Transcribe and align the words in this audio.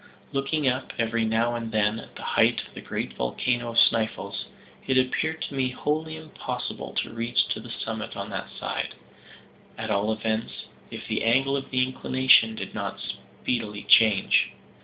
Looking 0.31 0.67
up, 0.67 0.93
every 0.97 1.25
now 1.25 1.53
and 1.53 1.71
then, 1.71 1.99
at 1.99 2.15
the 2.15 2.23
height 2.23 2.63
of 2.67 2.73
the 2.73 2.81
great 2.81 3.13
volcano 3.13 3.69
of 3.69 3.77
Sneffels, 3.77 4.45
it 4.87 4.97
appeared 4.97 5.43
to 5.43 5.53
me 5.53 5.69
wholly 5.69 6.17
impossible 6.17 6.93
to 7.03 7.13
reach 7.13 7.45
to 7.49 7.59
the 7.59 7.69
summit 7.69 8.17
on 8.17 8.31
that 8.31 8.49
side; 8.49 8.95
at 9.77 9.91
all 9.91 10.11
events, 10.11 10.65
if 10.89 11.07
the 11.07 11.23
angle 11.23 11.55
of 11.55 11.71
inclination 11.71 12.55
did 12.55 12.73
not 12.73 12.99
speedily 12.99 13.83
change. 13.83 14.49